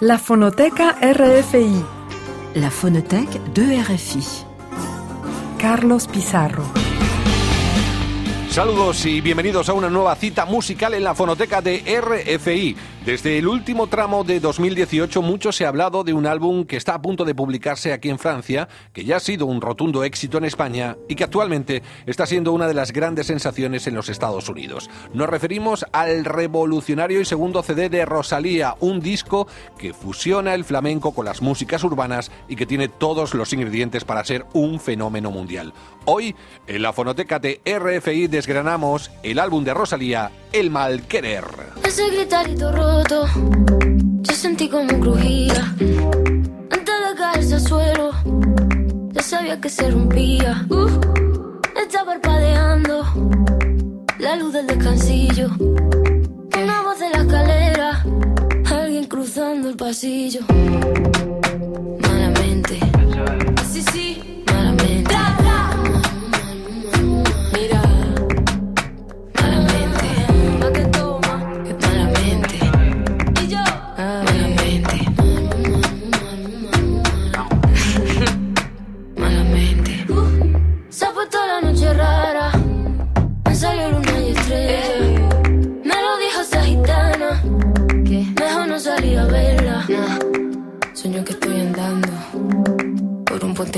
La 0.00 0.16
Fonoteca 0.16 0.96
RFI. 1.02 1.84
La 2.54 2.70
Phonothèque 2.70 3.40
de 3.52 3.82
RFI. 3.82 4.22
Carlos 5.58 6.06
Pizarro. 6.06 6.62
Saludos 8.48 9.04
y 9.06 9.20
bienvenidos 9.20 9.68
a 9.68 9.72
una 9.72 9.90
nueva 9.90 10.14
cita 10.14 10.44
musical 10.44 10.94
en 10.94 11.02
la 11.02 11.16
fonoteca 11.16 11.60
de 11.60 11.82
RFI. 12.00 12.76
Desde 13.08 13.38
el 13.38 13.48
último 13.48 13.86
tramo 13.86 14.22
de 14.22 14.38
2018 14.38 15.22
mucho 15.22 15.50
se 15.50 15.64
ha 15.64 15.68
hablado 15.68 16.04
de 16.04 16.12
un 16.12 16.26
álbum 16.26 16.66
que 16.66 16.76
está 16.76 16.92
a 16.92 17.00
punto 17.00 17.24
de 17.24 17.34
publicarse 17.34 17.94
aquí 17.94 18.10
en 18.10 18.18
Francia, 18.18 18.68
que 18.92 19.06
ya 19.06 19.16
ha 19.16 19.20
sido 19.20 19.46
un 19.46 19.62
rotundo 19.62 20.04
éxito 20.04 20.36
en 20.36 20.44
España 20.44 20.94
y 21.08 21.14
que 21.14 21.24
actualmente 21.24 21.82
está 22.04 22.26
siendo 22.26 22.52
una 22.52 22.68
de 22.68 22.74
las 22.74 22.92
grandes 22.92 23.28
sensaciones 23.28 23.86
en 23.86 23.94
los 23.94 24.10
Estados 24.10 24.50
Unidos. 24.50 24.90
Nos 25.14 25.26
referimos 25.26 25.86
al 25.92 26.26
revolucionario 26.26 27.22
y 27.22 27.24
segundo 27.24 27.62
CD 27.62 27.88
de 27.88 28.04
Rosalía, 28.04 28.74
un 28.80 29.00
disco 29.00 29.48
que 29.78 29.94
fusiona 29.94 30.52
el 30.52 30.66
flamenco 30.66 31.14
con 31.14 31.24
las 31.24 31.40
músicas 31.40 31.84
urbanas 31.84 32.30
y 32.46 32.56
que 32.56 32.66
tiene 32.66 32.88
todos 32.88 33.32
los 33.32 33.54
ingredientes 33.54 34.04
para 34.04 34.22
ser 34.22 34.44
un 34.52 34.80
fenómeno 34.80 35.30
mundial. 35.30 35.72
Hoy, 36.04 36.36
en 36.66 36.82
la 36.82 36.92
fonoteca 36.92 37.38
de 37.38 37.62
RFI 37.64 38.26
desgranamos 38.26 39.10
el 39.22 39.38
álbum 39.38 39.64
de 39.64 39.72
Rosalía, 39.72 40.30
El 40.52 40.70
Mal 40.70 41.02
Querer. 41.02 41.44
Ese 41.84 42.08
gritarito 42.10 42.72
roto, 42.72 43.26
yo 44.20 44.34
sentí 44.34 44.68
como 44.68 44.98
crujía. 45.00 45.74
Antes 46.70 46.94
de 47.08 47.14
caerse 47.16 47.54
al 47.54 47.60
suelo, 47.60 48.10
ya 49.12 49.22
sabía 49.22 49.60
que 49.60 49.68
se 49.68 49.90
rompía. 49.90 50.66
Uh, 50.70 50.88
está 51.80 52.04
parpadeando 52.04 53.04
la 54.18 54.36
luz 54.36 54.52
del 54.52 54.66
descansillo. 54.66 55.50
Una 55.58 56.82
voz 56.82 56.98
de 56.98 57.10
la 57.10 57.18
escalera, 57.18 58.04
alguien 58.70 59.04
cruzando 59.06 59.68
el 59.68 59.76
pasillo. 59.76 60.40
Malamente, 62.00 62.78
sí, 63.70 63.84
sí, 63.92 64.27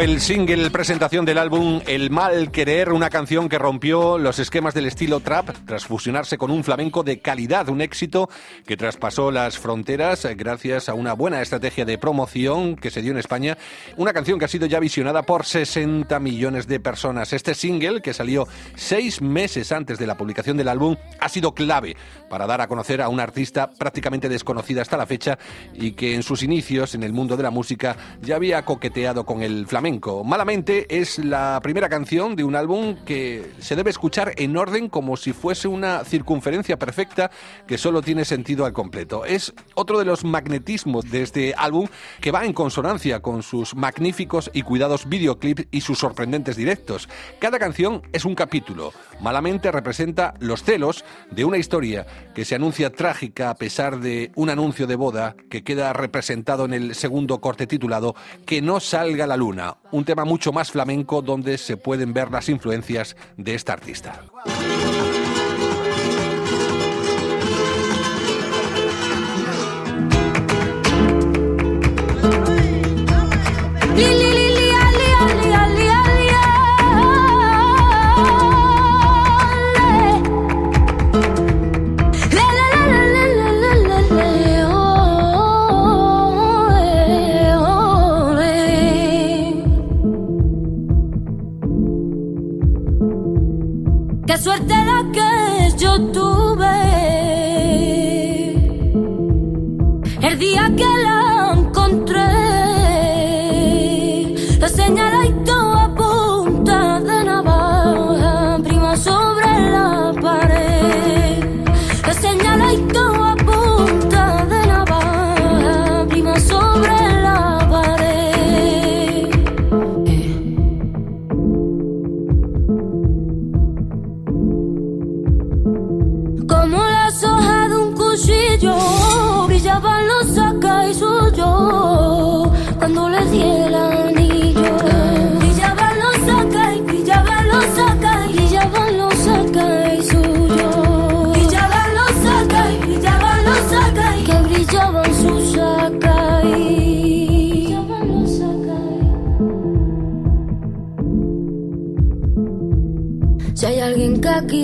El 0.00 0.22
single 0.22 0.70
presentación 0.70 1.26
del 1.26 1.36
álbum 1.36 1.82
El 1.86 2.08
Mal 2.08 2.50
Querer, 2.50 2.90
una 2.90 3.10
canción 3.10 3.50
que 3.50 3.58
rompió 3.58 4.16
los 4.16 4.38
esquemas 4.38 4.72
del 4.72 4.86
estilo 4.86 5.20
trap 5.20 5.50
tras 5.66 5.84
fusionarse 5.84 6.38
con 6.38 6.50
un 6.50 6.64
flamenco 6.64 7.02
de 7.02 7.20
calidad, 7.20 7.68
un 7.68 7.82
éxito 7.82 8.30
que 8.64 8.78
traspasó 8.78 9.30
las 9.30 9.58
fronteras 9.58 10.26
gracias 10.36 10.88
a 10.88 10.94
una 10.94 11.12
buena 11.12 11.42
estrategia 11.42 11.84
de 11.84 11.98
promoción 11.98 12.76
que 12.76 12.90
se 12.90 13.02
dio 13.02 13.12
en 13.12 13.18
España, 13.18 13.58
una 13.98 14.14
canción 14.14 14.38
que 14.38 14.46
ha 14.46 14.48
sido 14.48 14.64
ya 14.64 14.80
visionada 14.80 15.22
por 15.22 15.44
60 15.44 16.18
millones 16.18 16.66
de 16.66 16.80
personas. 16.80 17.34
Este 17.34 17.52
single, 17.52 18.00
que 18.00 18.14
salió 18.14 18.48
seis 18.76 19.20
meses 19.20 19.70
antes 19.70 19.98
de 19.98 20.06
la 20.06 20.16
publicación 20.16 20.56
del 20.56 20.68
álbum, 20.68 20.96
ha 21.18 21.28
sido 21.28 21.52
clave 21.52 21.94
para 22.30 22.46
dar 22.46 22.62
a 22.62 22.68
conocer 22.68 23.02
a 23.02 23.10
una 23.10 23.24
artista 23.24 23.68
prácticamente 23.68 24.30
desconocida 24.30 24.80
hasta 24.80 24.96
la 24.96 25.04
fecha 25.04 25.38
y 25.74 25.92
que 25.92 26.14
en 26.14 26.22
sus 26.22 26.42
inicios 26.42 26.94
en 26.94 27.02
el 27.02 27.12
mundo 27.12 27.36
de 27.36 27.42
la 27.42 27.50
música 27.50 27.96
ya 28.22 28.36
había 28.36 28.64
coqueteado 28.64 29.26
con 29.26 29.42
el 29.42 29.66
flamenco. 29.66 29.89
Malamente 30.24 30.86
es 31.00 31.18
la 31.18 31.58
primera 31.62 31.88
canción 31.88 32.36
de 32.36 32.44
un 32.44 32.54
álbum 32.54 32.94
que 33.04 33.50
se 33.58 33.74
debe 33.74 33.90
escuchar 33.90 34.32
en 34.36 34.56
orden 34.56 34.88
como 34.88 35.16
si 35.16 35.32
fuese 35.32 35.66
una 35.66 36.04
circunferencia 36.04 36.78
perfecta 36.78 37.32
que 37.66 37.76
solo 37.76 38.00
tiene 38.00 38.24
sentido 38.24 38.66
al 38.66 38.72
completo. 38.72 39.24
Es 39.24 39.52
otro 39.74 39.98
de 39.98 40.04
los 40.04 40.24
magnetismos 40.24 41.10
de 41.10 41.22
este 41.22 41.54
álbum 41.56 41.88
que 42.20 42.30
va 42.30 42.44
en 42.44 42.52
consonancia 42.52 43.20
con 43.20 43.42
sus 43.42 43.74
magníficos 43.74 44.48
y 44.54 44.62
cuidados 44.62 45.08
videoclips 45.08 45.66
y 45.72 45.80
sus 45.80 45.98
sorprendentes 45.98 46.56
directos. 46.56 47.08
Cada 47.40 47.58
canción 47.58 48.02
es 48.12 48.24
un 48.24 48.36
capítulo. 48.36 48.92
Malamente 49.20 49.72
representa 49.72 50.34
los 50.38 50.62
celos 50.62 51.04
de 51.32 51.44
una 51.44 51.58
historia 51.58 52.06
que 52.32 52.44
se 52.44 52.54
anuncia 52.54 52.90
trágica 52.90 53.50
a 53.50 53.56
pesar 53.56 53.98
de 53.98 54.30
un 54.36 54.50
anuncio 54.50 54.86
de 54.86 54.94
boda 54.94 55.34
que 55.48 55.64
queda 55.64 55.92
representado 55.92 56.64
en 56.64 56.74
el 56.74 56.94
segundo 56.94 57.40
corte 57.40 57.66
titulado 57.66 58.14
Que 58.46 58.62
no 58.62 58.78
salga 58.78 59.26
la 59.26 59.36
luna, 59.36 59.69
un 59.90 60.04
tema 60.04 60.24
mucho 60.24 60.52
más 60.52 60.70
flamenco 60.70 61.22
donde 61.22 61.58
se 61.58 61.76
pueden 61.76 62.12
ver 62.12 62.30
las 62.30 62.48
influencias 62.48 63.16
de 63.36 63.54
esta 63.54 63.72
artista. 63.72 64.20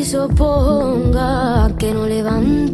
Se 0.06 0.18
oponga, 0.18 1.68
que 1.80 1.92
no 1.92 2.06
levante 2.06 2.65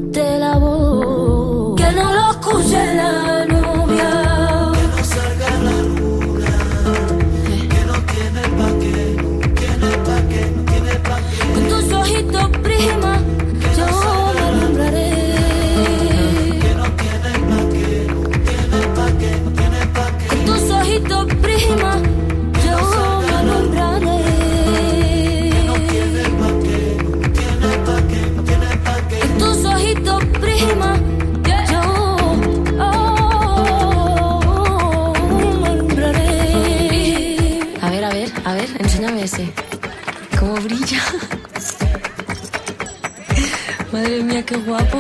qué 44.53 44.59
guapo. 44.59 44.99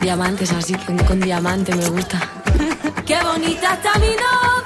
Diamantes 0.00 0.52
así, 0.52 0.74
con, 1.06 1.20
diamante 1.20 1.74
me 1.74 1.88
gusta. 1.88 2.18
Qué 3.06 3.18
bonita 3.22 3.74
está 3.74 3.98
mi 3.98 4.08
novia 4.08 4.65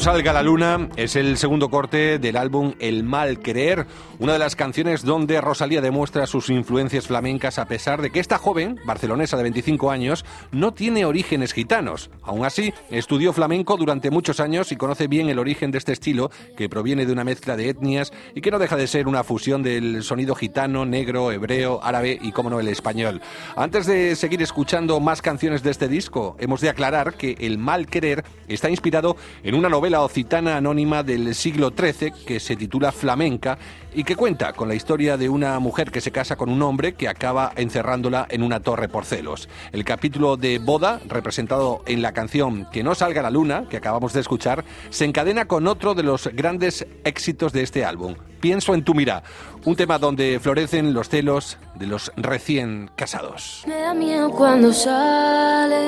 salga 0.00 0.32
la 0.32 0.42
luna 0.42 0.88
es 0.96 1.16
el 1.16 1.38
segundo 1.38 1.70
corte 1.70 2.18
del 2.18 2.36
álbum 2.36 2.74
El 2.78 3.02
mal 3.04 3.40
querer, 3.40 3.86
una 4.18 4.34
de 4.34 4.38
las 4.38 4.54
canciones 4.54 5.02
donde 5.02 5.40
Rosalía 5.40 5.80
demuestra 5.80 6.26
sus 6.26 6.50
influencias 6.50 7.06
flamencas 7.06 7.58
a 7.58 7.64
pesar 7.64 8.00
de 8.00 8.10
que 8.10 8.20
esta 8.20 8.38
joven, 8.38 8.78
barcelonesa 8.84 9.36
de 9.36 9.44
25 9.44 9.90
años, 9.90 10.24
no 10.52 10.72
tiene 10.72 11.04
orígenes 11.04 11.52
gitanos. 11.52 12.10
Aún 12.22 12.44
así, 12.44 12.72
estudió 12.90 13.32
flamenco 13.32 13.76
durante 13.76 14.10
muchos 14.10 14.40
años 14.40 14.70
y 14.72 14.76
conoce 14.76 15.08
bien 15.08 15.28
el 15.30 15.38
origen 15.38 15.70
de 15.70 15.78
este 15.78 15.92
estilo, 15.92 16.30
que 16.56 16.68
proviene 16.68 17.06
de 17.06 17.12
una 17.12 17.24
mezcla 17.24 17.56
de 17.56 17.70
etnias 17.70 18.12
y 18.34 18.40
que 18.40 18.50
no 18.50 18.58
deja 18.58 18.76
de 18.76 18.86
ser 18.86 19.08
una 19.08 19.24
fusión 19.24 19.62
del 19.62 20.02
sonido 20.02 20.34
gitano, 20.34 20.84
negro, 20.84 21.32
hebreo, 21.32 21.80
árabe 21.82 22.18
y, 22.20 22.32
como 22.32 22.50
no, 22.50 22.60
el 22.60 22.68
español. 22.68 23.20
Antes 23.56 23.86
de 23.86 24.14
seguir 24.16 24.42
escuchando 24.42 25.00
más 25.00 25.22
canciones 25.22 25.62
de 25.62 25.70
este 25.70 25.88
disco, 25.88 26.36
hemos 26.38 26.60
de 26.60 26.68
aclarar 26.68 27.14
que 27.14 27.36
El 27.40 27.58
mal 27.58 27.86
querer 27.86 28.24
está 28.48 28.70
inspirado 28.70 29.16
en 29.42 29.54
una 29.54 29.68
novela 29.68 29.87
occitana 29.96 30.56
anónima 30.56 31.02
del 31.02 31.34
siglo 31.34 31.72
XIII 31.76 32.12
que 32.26 32.40
se 32.40 32.56
titula 32.56 32.92
Flamenca 32.92 33.58
y 33.94 34.04
que 34.04 34.16
cuenta 34.16 34.52
con 34.52 34.68
la 34.68 34.74
historia 34.74 35.16
de 35.16 35.28
una 35.28 35.58
mujer 35.58 35.90
que 35.90 36.00
se 36.00 36.12
casa 36.12 36.36
con 36.36 36.50
un 36.50 36.62
hombre 36.62 36.94
que 36.94 37.08
acaba 37.08 37.52
encerrándola 37.56 38.26
en 38.28 38.42
una 38.42 38.60
torre 38.60 38.88
por 38.88 39.04
celos. 39.04 39.48
El 39.72 39.84
capítulo 39.84 40.36
de 40.36 40.58
boda, 40.58 41.00
representado 41.08 41.82
en 41.86 42.02
la 42.02 42.12
canción 42.12 42.68
Que 42.70 42.82
no 42.82 42.94
salga 42.94 43.22
la 43.22 43.30
luna, 43.30 43.64
que 43.68 43.78
acabamos 43.78 44.12
de 44.12 44.20
escuchar, 44.20 44.64
se 44.90 45.04
encadena 45.04 45.46
con 45.46 45.66
otro 45.66 45.94
de 45.94 46.02
los 46.02 46.28
grandes 46.34 46.86
éxitos 47.04 47.52
de 47.52 47.62
este 47.62 47.84
álbum, 47.84 48.14
Pienso 48.40 48.74
en 48.74 48.84
tu 48.84 48.94
mirá, 48.94 49.24
un 49.64 49.74
tema 49.74 49.98
donde 49.98 50.38
florecen 50.40 50.94
los 50.94 51.08
celos 51.08 51.58
de 51.74 51.88
los 51.88 52.12
recién 52.16 52.88
casados. 52.94 53.64
Me 53.66 53.80
da 53.80 53.94
miedo 53.94 54.30
cuando 54.30 54.72
sale 54.72 55.78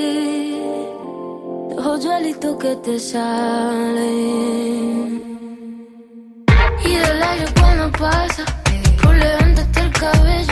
los 1.77 2.59
que 2.59 2.77
te 2.77 2.99
salen. 2.99 4.13
Y 6.85 6.97
del 6.97 7.23
aire 7.23 7.47
cuando 7.59 7.91
pasa, 7.99 8.45
por 9.03 9.15
levantarte 9.17 9.81
el 9.81 9.93
cabello, 9.93 10.52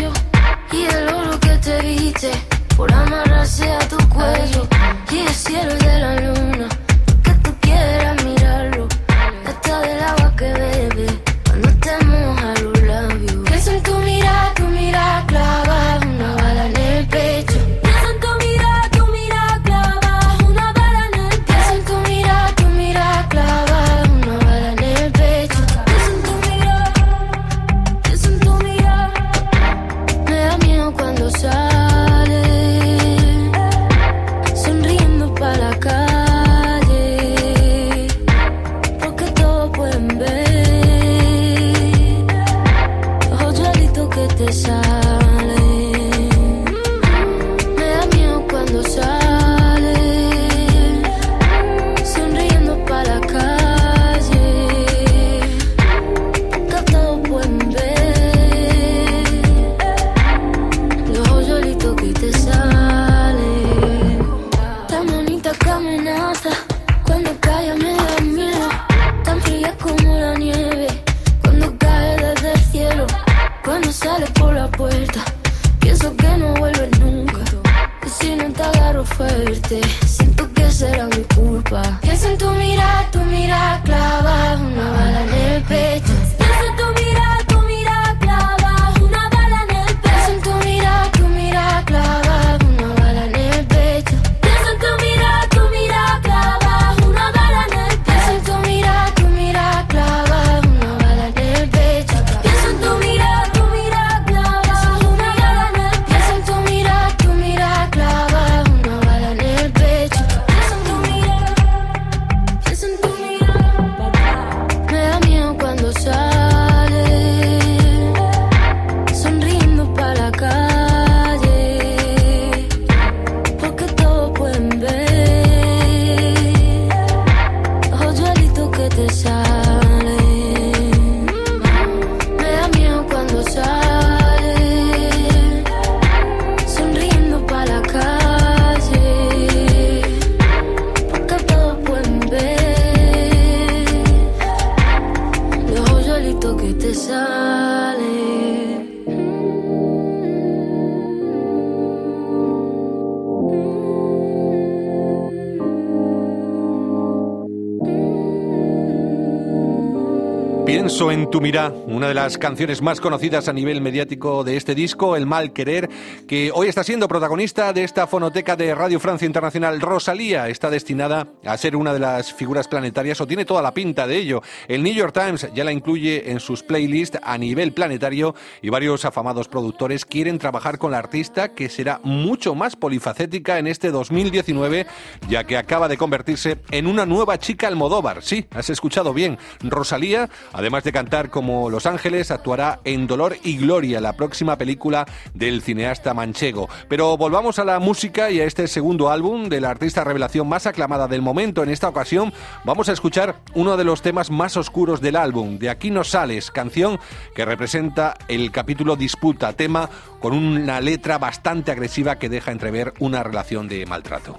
Pienso 160.91 161.13
en 161.13 161.31
tu 161.31 161.41
mirá, 161.41 161.69
una 161.69 162.09
de 162.09 162.15
las 162.15 162.37
canciones 162.37 162.83
más 162.83 163.01
conocidas 163.01 163.47
a 163.47 163.53
nivel 163.53 163.81
mediático 163.81 164.43
de 164.43 164.57
este 164.57 164.75
disco, 164.75 165.15
El 165.15 165.25
mal 165.25 165.53
querer, 165.53 165.89
que 166.27 166.51
hoy 166.53 166.67
está 166.67 166.83
siendo 166.83 167.07
protagonista 167.07 167.73
de 167.73 167.85
esta 167.85 168.09
fonoteca 168.09 168.57
de 168.57 168.75
Radio 168.75 168.99
Francia 168.99 169.25
Internacional. 169.25 169.81
Rosalía 169.81 170.49
está 170.49 170.69
destinada 170.69 171.29
a 171.47 171.57
ser 171.59 171.77
una 171.77 171.93
de 171.93 172.01
las 172.01 172.35
figuras 172.35 172.67
planetarias 172.67 173.21
o 173.21 173.27
tiene 173.29 173.45
toda 173.45 173.63
la 173.63 173.73
pinta 173.73 174.09
de 174.09 174.17
ello. 174.17 174.43
El 174.67 174.83
New 174.83 174.93
York 174.93 175.15
Times 175.15 175.47
ya 175.55 175.63
la 175.63 175.71
incluye 175.71 176.33
en 176.33 176.41
sus 176.41 176.65
playlists 176.65 177.21
a 177.23 177.39
nivel 177.39 177.73
planetario 177.73 178.35
y 178.61 178.69
varios 178.69 179.05
afamados 179.05 179.47
productores 179.47 180.05
quieren 180.05 180.39
trabajar 180.39 180.79
con 180.79 180.91
la 180.91 180.99
artista 180.99 181.55
que 181.55 181.69
será 181.69 182.01
mucho 182.03 182.57
más 182.57 182.75
polifacética 182.75 183.61
en 183.61 183.69
este 183.69 183.93
2019 183.93 184.89
ya 185.29 185.45
que 185.45 185.57
acaba 185.57 185.87
de 185.87 185.97
convertirse 185.97 186.59
en 186.73 186.89
una 186.89 187.07
nueva 187.07 187.39
chica 187.39 187.69
Almodóvar. 187.69 188.25
Sí, 188.25 188.47
has 188.51 188.71
escuchado 188.71 189.15
bien. 189.15 189.39
Rosalía 189.63 190.29
Además 190.53 190.80
de 190.85 190.93
cantar 190.93 191.31
como 191.31 191.71
Los 191.71 191.87
Ángeles, 191.87 192.31
actuará 192.31 192.81
en 192.85 193.07
Dolor 193.07 193.37
y 193.43 193.57
Gloria, 193.57 194.01
la 194.01 194.15
próxima 194.15 194.57
película 194.57 195.07
del 195.35 195.63
cineasta 195.63 196.15
manchego. 196.15 196.69
Pero 196.89 197.17
volvamos 197.17 197.59
a 197.59 197.65
la 197.65 197.79
música 197.79 198.31
y 198.31 198.41
a 198.41 198.45
este 198.45 198.69
segundo 198.69 199.11
álbum 199.11 199.49
de 199.49 199.61
la 199.61 199.71
artista 199.71 200.05
revelación 200.05 200.49
más 200.49 200.67
aclamada 200.67 201.09
del 201.09 201.23
momento. 201.23 201.63
En 201.63 201.71
esta 201.71 201.89
ocasión 201.89 202.33
vamos 202.65 202.89
a 202.89 202.93
escuchar 202.93 203.37
uno 203.55 203.77
de 203.77 203.85
los 203.85 204.03
temas 204.03 204.31
más 204.31 204.57
oscuros 204.57 205.01
del 205.01 205.17
álbum, 205.17 205.59
De 205.59 205.71
aquí 205.71 205.91
no 205.91 206.05
sales, 206.05 206.51
canción 206.51 206.99
que 207.35 207.45
representa 207.45 208.17
el 208.29 208.51
capítulo 208.51 208.97
Disputa, 208.97 209.53
tema 209.53 209.91
con 210.21 210.33
una 210.33 210.81
letra 210.81 211.19
bastante 211.19 211.73
agresiva 211.73 212.19
que 212.19 212.29
deja 212.29 212.53
entrever 212.53 212.95
una 212.99 213.23
relación 213.23 213.69
de 213.69 213.87
maltrato. 213.87 214.39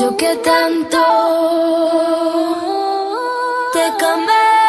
Yo 0.00 0.16
que 0.16 0.36
tanto 0.36 0.98
te 3.72 3.96
cambié. 3.98 4.67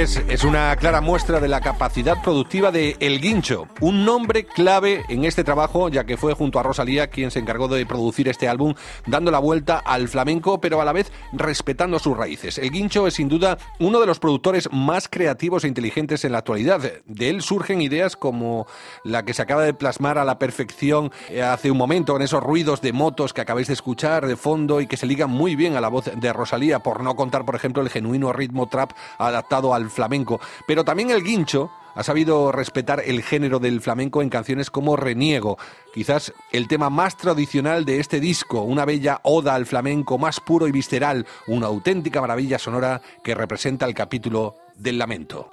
Es 0.00 0.44
una 0.44 0.74
clara 0.76 1.02
muestra 1.02 1.40
de 1.40 1.48
la 1.48 1.60
capacidad 1.60 2.22
productiva 2.22 2.72
de 2.72 2.96
El 3.00 3.20
Guincho, 3.20 3.68
un 3.82 4.06
nombre 4.06 4.46
clave 4.46 5.04
en 5.10 5.26
este 5.26 5.44
trabajo, 5.44 5.90
ya 5.90 6.04
que 6.04 6.16
fue 6.16 6.32
junto 6.32 6.58
a 6.58 6.62
Rosalía 6.62 7.08
quien 7.08 7.30
se 7.30 7.38
encargó 7.38 7.68
de 7.68 7.84
producir 7.84 8.26
este 8.26 8.48
álbum, 8.48 8.72
dando 9.06 9.30
la 9.30 9.40
vuelta 9.40 9.76
al 9.76 10.08
flamenco, 10.08 10.58
pero 10.58 10.80
a 10.80 10.86
la 10.86 10.94
vez 10.94 11.12
respetando 11.34 11.98
sus 11.98 12.16
raíces. 12.16 12.56
El 12.56 12.70
Guincho 12.70 13.06
es 13.06 13.14
sin 13.14 13.28
duda 13.28 13.58
uno 13.78 14.00
de 14.00 14.06
los 14.06 14.18
productores 14.18 14.70
más 14.72 15.06
creativos 15.06 15.64
e 15.64 15.68
inteligentes 15.68 16.24
en 16.24 16.32
la 16.32 16.38
actualidad. 16.38 16.80
De 17.04 17.28
él 17.28 17.42
surgen 17.42 17.82
ideas 17.82 18.16
como 18.16 18.66
la 19.04 19.26
que 19.26 19.34
se 19.34 19.42
acaba 19.42 19.64
de 19.64 19.74
plasmar 19.74 20.16
a 20.16 20.24
la 20.24 20.38
perfección 20.38 21.12
hace 21.44 21.70
un 21.70 21.76
momento, 21.76 22.14
con 22.14 22.22
esos 22.22 22.42
ruidos 22.42 22.80
de 22.80 22.94
motos 22.94 23.34
que 23.34 23.42
acabáis 23.42 23.66
de 23.66 23.74
escuchar 23.74 24.26
de 24.26 24.36
fondo 24.36 24.80
y 24.80 24.86
que 24.86 24.96
se 24.96 25.04
ligan 25.04 25.28
muy 25.28 25.56
bien 25.56 25.76
a 25.76 25.80
la 25.82 25.88
voz 25.88 26.10
de 26.14 26.32
Rosalía, 26.32 26.78
por 26.78 27.02
no 27.02 27.16
contar, 27.16 27.44
por 27.44 27.54
ejemplo, 27.54 27.82
el 27.82 27.90
genuino 27.90 28.32
ritmo 28.32 28.66
trap 28.66 28.92
adaptado 29.18 29.74
al 29.74 29.89
flamenco. 29.90 30.40
Pero 30.66 30.84
también 30.84 31.10
el 31.10 31.22
guincho 31.22 31.70
ha 31.94 32.02
sabido 32.02 32.52
respetar 32.52 33.02
el 33.04 33.22
género 33.22 33.58
del 33.58 33.80
flamenco 33.80 34.22
en 34.22 34.30
canciones 34.30 34.70
como 34.70 34.96
Reniego, 34.96 35.58
quizás 35.92 36.32
el 36.52 36.68
tema 36.68 36.90
más 36.90 37.16
tradicional 37.16 37.84
de 37.84 38.00
este 38.00 38.20
disco, 38.20 38.62
una 38.62 38.84
bella 38.84 39.20
oda 39.22 39.54
al 39.54 39.66
flamenco 39.66 40.18
más 40.18 40.40
puro 40.40 40.68
y 40.68 40.72
visceral, 40.72 41.26
una 41.46 41.66
auténtica 41.66 42.20
maravilla 42.20 42.58
sonora 42.58 43.02
que 43.22 43.34
representa 43.34 43.86
el 43.86 43.94
capítulo 43.94 44.56
del 44.76 44.98
lamento. 44.98 45.50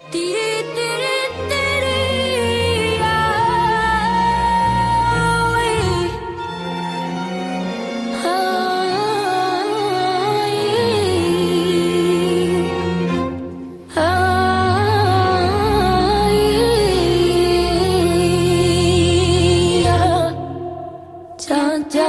Ya, 21.90 22.04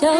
ya, 0.00 0.16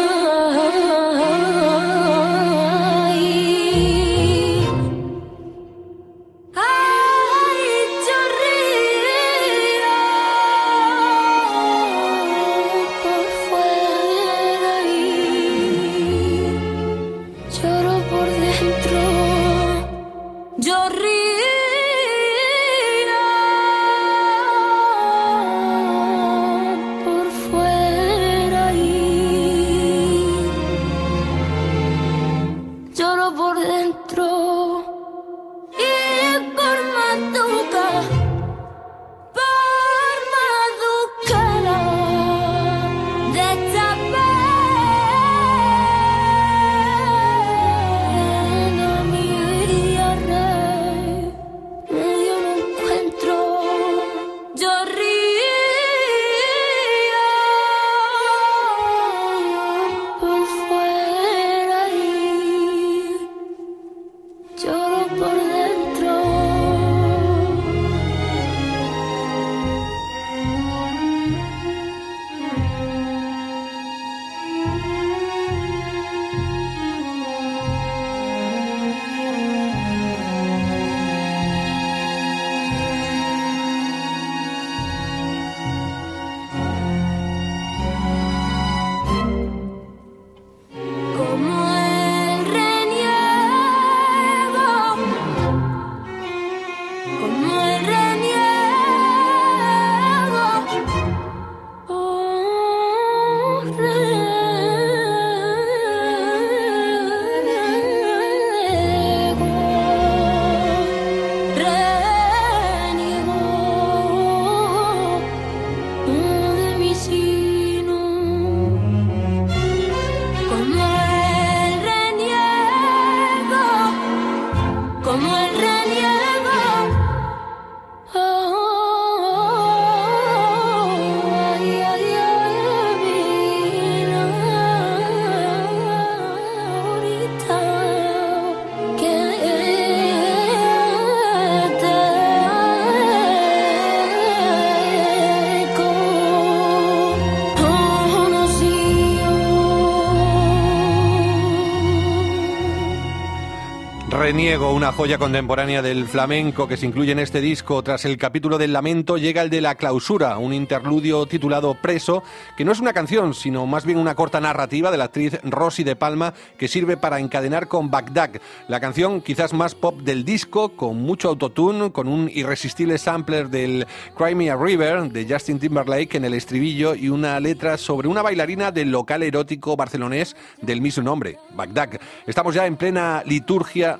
Reniego, 154.11 154.73
una 154.73 154.91
joya 154.91 155.17
contemporánea 155.17 155.81
del 155.81 156.05
flamenco 156.05 156.67
que 156.67 156.75
se 156.75 156.85
incluye 156.85 157.13
en 157.13 157.19
este 157.19 157.39
disco. 157.39 157.81
Tras 157.81 158.03
el 158.03 158.17
capítulo 158.17 158.57
del 158.57 158.73
lamento 158.73 159.17
llega 159.17 159.41
el 159.41 159.49
de 159.49 159.61
la 159.61 159.75
clausura, 159.75 160.37
un 160.37 160.53
interludio 160.53 161.25
titulado 161.27 161.75
Preso, 161.75 162.21
que 162.57 162.65
no 162.65 162.73
es 162.73 162.81
una 162.81 162.91
canción, 162.91 163.33
sino 163.33 163.65
más 163.65 163.85
bien 163.85 163.97
una 163.97 164.13
corta 164.13 164.41
narrativa 164.41 164.91
de 164.91 164.97
la 164.97 165.05
actriz 165.05 165.39
Rosy 165.43 165.85
de 165.85 165.95
Palma 165.95 166.33
que 166.57 166.67
sirve 166.67 166.97
para 166.97 167.21
encadenar 167.21 167.69
con 167.69 167.89
Bagdad, 167.89 168.31
la 168.67 168.81
canción 168.81 169.21
quizás 169.21 169.53
más 169.53 169.75
pop 169.75 170.01
del 170.01 170.25
disco, 170.25 170.75
con 170.75 171.01
mucho 171.01 171.29
autotune, 171.29 171.93
con 171.93 172.09
un 172.09 172.29
irresistible 172.33 172.97
sampler 172.97 173.49
del 173.49 173.87
Crimea 174.17 174.57
River 174.57 175.09
de 175.09 175.25
Justin 175.27 175.57
Timberlake 175.57 176.17
en 176.17 176.25
el 176.25 176.33
estribillo 176.33 176.95
y 176.95 177.07
una 177.07 177.39
letra 177.39 177.77
sobre 177.77 178.09
una 178.09 178.21
bailarina 178.21 178.71
del 178.71 178.91
local 178.91 179.23
erótico 179.23 179.77
barcelonés 179.77 180.35
del 180.61 180.81
mismo 180.81 181.01
nombre, 181.01 181.37
Bagdad. 181.55 181.91
Estamos 182.27 182.53
ya 182.53 182.65
en 182.65 182.75
plena 182.75 183.23
liturgia 183.25 183.99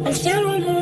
al 0.06 0.14
cielo 0.14 0.75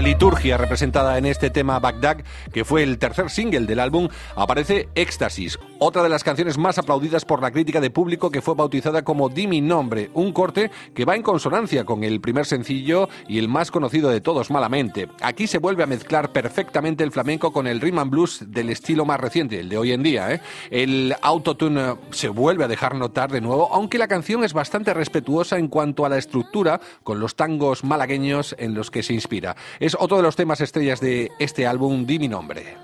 la 0.00 0.06
liturgia 0.06 0.56
representada 0.56 1.18
en 1.18 1.26
este 1.26 1.50
tema 1.50 1.78
Bagdad, 1.78 2.24
que 2.54 2.64
fue 2.64 2.82
el 2.82 2.96
tercer 2.96 3.28
single 3.28 3.66
del 3.66 3.80
álbum, 3.80 4.08
aparece 4.34 4.88
Éxtasis, 4.94 5.58
otra 5.78 6.02
de 6.02 6.08
las 6.08 6.24
canciones 6.24 6.56
más 6.56 6.78
aplaudidas 6.78 7.26
por 7.26 7.42
la 7.42 7.50
crítica 7.50 7.82
de 7.82 7.90
público 7.90 8.30
que 8.30 8.40
fue 8.40 8.54
bautizada 8.54 9.02
como 9.02 9.28
Di 9.28 9.46
mi 9.46 9.60
nombre, 9.60 10.10
un 10.14 10.32
corte 10.32 10.70
que 10.94 11.04
va 11.04 11.16
en 11.16 11.22
consonancia 11.22 11.84
con 11.84 12.02
el 12.02 12.22
primer 12.22 12.46
sencillo 12.46 13.10
y 13.28 13.38
el 13.38 13.48
más 13.48 13.70
conocido 13.70 14.08
de 14.08 14.22
todos, 14.22 14.50
Malamente. 14.50 15.06
Aquí 15.20 15.46
se 15.46 15.58
vuelve 15.58 15.82
a 15.82 15.86
mezclar 15.86 16.32
perfectamente 16.32 17.04
el 17.04 17.12
flamenco 17.12 17.52
con 17.52 17.66
el 17.66 17.78
rhythm 17.78 17.98
and 17.98 18.10
blues 18.10 18.44
del 18.46 18.70
estilo 18.70 19.04
más 19.04 19.20
reciente, 19.20 19.60
el 19.60 19.68
de 19.68 19.76
hoy 19.76 19.92
en 19.92 20.02
día. 20.02 20.32
¿eh? 20.32 20.40
El 20.70 21.14
autotune 21.20 21.78
eh, 21.78 21.94
se 22.10 22.30
vuelve 22.30 22.64
a 22.64 22.68
dejar 22.68 22.94
notar 22.94 23.30
de 23.30 23.42
nuevo, 23.42 23.68
aunque 23.70 23.98
la 23.98 24.08
canción 24.08 24.44
es 24.44 24.54
bastante 24.54 24.94
respetuosa 24.94 25.58
en 25.58 25.68
cuanto 25.68 26.06
a 26.06 26.08
la 26.08 26.16
estructura 26.16 26.80
con 27.02 27.20
los 27.20 27.36
tangos 27.36 27.84
malagueños 27.84 28.56
en 28.58 28.72
los 28.72 28.90
que 28.90 29.02
se 29.02 29.12
inspira. 29.12 29.56
Otro 29.98 30.16
de 30.16 30.22
los 30.22 30.36
temas 30.36 30.60
estrellas 30.60 31.00
de 31.00 31.30
este 31.38 31.66
álbum, 31.66 32.06
Di 32.06 32.18
mi 32.18 32.28
nombre. 32.28 32.76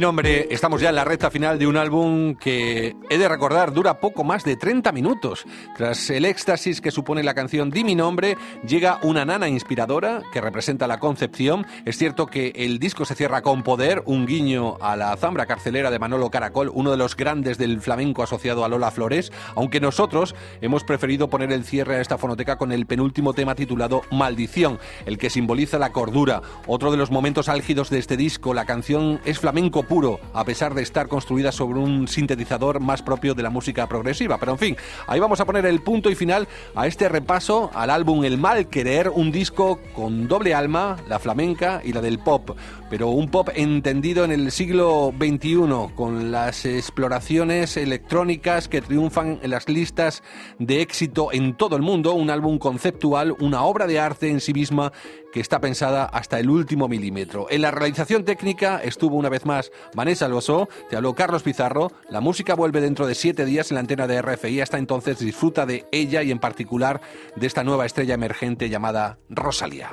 Mi 0.00 0.06
nombre, 0.06 0.48
estamos 0.50 0.80
ya 0.80 0.88
en 0.88 0.94
la 0.94 1.04
recta 1.04 1.30
final 1.30 1.58
de 1.58 1.66
un 1.66 1.76
álbum 1.76 2.34
que, 2.34 2.96
he 3.10 3.18
de 3.18 3.28
recordar, 3.28 3.74
dura 3.74 4.00
poco 4.00 4.24
más 4.24 4.44
de 4.44 4.56
30 4.56 4.92
minutos. 4.92 5.44
Tras 5.76 6.08
el 6.08 6.24
éxtasis 6.24 6.80
que 6.80 6.90
supone 6.90 7.22
la 7.22 7.34
canción 7.34 7.68
Di 7.68 7.84
mi 7.84 7.94
nombre, 7.94 8.38
llega 8.66 8.98
una 9.02 9.26
nana 9.26 9.50
inspiradora 9.50 10.22
que 10.32 10.40
representa 10.40 10.86
la 10.86 11.00
concepción. 11.00 11.66
Es 11.84 11.98
cierto 11.98 12.28
que 12.28 12.54
el 12.54 12.78
disco 12.78 13.04
se 13.04 13.14
cierra 13.14 13.42
con 13.42 13.62
poder, 13.62 14.02
un 14.06 14.24
guiño 14.24 14.78
a 14.80 14.96
la 14.96 15.14
zambra 15.18 15.44
carcelera 15.44 15.90
de 15.90 15.98
Manolo 15.98 16.30
Caracol, 16.30 16.70
uno 16.72 16.92
de 16.92 16.96
los 16.96 17.14
grandes 17.14 17.58
del 17.58 17.82
flamenco 17.82 18.22
asociado 18.22 18.64
a 18.64 18.68
Lola 18.70 18.92
Flores, 18.92 19.30
aunque 19.54 19.80
nosotros 19.80 20.34
hemos 20.62 20.82
preferido 20.82 21.28
poner 21.28 21.52
el 21.52 21.64
cierre 21.64 21.96
a 21.96 22.00
esta 22.00 22.16
fonoteca 22.16 22.56
con 22.56 22.72
el 22.72 22.86
penúltimo 22.86 23.34
tema 23.34 23.54
titulado 23.54 24.00
Maldición, 24.10 24.78
el 25.04 25.18
que 25.18 25.28
simboliza 25.28 25.78
la 25.78 25.92
cordura. 25.92 26.40
Otro 26.66 26.90
de 26.90 26.96
los 26.96 27.10
momentos 27.10 27.50
álgidos 27.50 27.90
de 27.90 27.98
este 27.98 28.16
disco, 28.16 28.54
la 28.54 28.64
canción 28.64 29.20
es 29.26 29.40
flamenco 29.40 29.89
puro, 29.90 30.20
a 30.34 30.44
pesar 30.44 30.72
de 30.72 30.82
estar 30.82 31.08
construida 31.08 31.50
sobre 31.50 31.80
un 31.80 32.06
sintetizador 32.06 32.78
más 32.78 33.02
propio 33.02 33.34
de 33.34 33.42
la 33.42 33.50
música 33.50 33.88
progresiva. 33.88 34.38
Pero 34.38 34.52
en 34.52 34.58
fin, 34.58 34.76
ahí 35.08 35.18
vamos 35.18 35.40
a 35.40 35.44
poner 35.44 35.66
el 35.66 35.80
punto 35.82 36.10
y 36.10 36.14
final 36.14 36.46
a 36.76 36.86
este 36.86 37.08
repaso 37.08 37.72
al 37.74 37.90
álbum 37.90 38.24
El 38.24 38.38
Mal 38.38 38.68
Querer, 38.68 39.08
un 39.08 39.32
disco 39.32 39.80
con 39.92 40.28
doble 40.28 40.54
alma, 40.54 40.96
la 41.08 41.18
flamenca 41.18 41.82
y 41.84 41.92
la 41.92 42.00
del 42.00 42.20
pop, 42.20 42.56
pero 42.88 43.08
un 43.08 43.30
pop 43.32 43.48
entendido 43.52 44.24
en 44.24 44.30
el 44.30 44.52
siglo 44.52 45.12
XXI, 45.18 45.92
con 45.96 46.30
las 46.30 46.64
exploraciones 46.66 47.76
electrónicas 47.76 48.68
que 48.68 48.82
triunfan 48.82 49.40
en 49.42 49.50
las 49.50 49.68
listas 49.68 50.22
de 50.60 50.82
éxito 50.82 51.32
en 51.32 51.56
todo 51.56 51.74
el 51.74 51.82
mundo, 51.82 52.14
un 52.14 52.30
álbum 52.30 52.58
conceptual, 52.58 53.34
una 53.40 53.64
obra 53.64 53.88
de 53.88 53.98
arte 53.98 54.30
en 54.30 54.40
sí 54.40 54.52
misma 54.52 54.92
que 55.32 55.40
está 55.40 55.60
pensada 55.60 56.04
hasta 56.04 56.38
el 56.38 56.50
último 56.50 56.88
milímetro. 56.88 57.46
En 57.50 57.62
la 57.62 57.70
realización 57.70 58.24
técnica 58.24 58.80
estuvo 58.82 59.16
una 59.16 59.28
vez 59.28 59.46
más 59.46 59.70
Vanessa 59.94 60.26
Alonso, 60.26 60.68
te 60.88 60.96
habló 60.96 61.14
Carlos 61.14 61.42
Pizarro, 61.42 61.92
la 62.08 62.20
música 62.20 62.54
vuelve 62.54 62.80
dentro 62.80 63.06
de 63.06 63.14
siete 63.14 63.44
días 63.44 63.70
en 63.70 63.76
la 63.76 63.80
antena 63.80 64.06
de 64.06 64.20
RFI, 64.20 64.60
hasta 64.60 64.78
entonces 64.78 65.18
disfruta 65.18 65.66
de 65.66 65.86
ella 65.92 66.22
y 66.22 66.30
en 66.30 66.38
particular 66.38 67.00
de 67.36 67.46
esta 67.46 67.64
nueva 67.64 67.86
estrella 67.86 68.14
emergente 68.14 68.68
llamada 68.68 69.18
Rosalía. 69.28 69.92